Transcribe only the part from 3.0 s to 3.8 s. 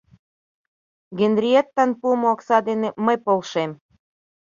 мый полшем.